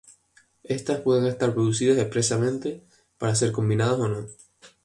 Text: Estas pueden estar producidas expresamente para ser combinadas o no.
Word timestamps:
Estas 0.63 1.01
pueden 1.01 1.27
estar 1.27 1.53
producidas 1.53 1.99
expresamente 1.99 2.83
para 3.19 3.35
ser 3.35 3.51
combinadas 3.51 3.99
o 3.99 4.07
no. 4.07 4.25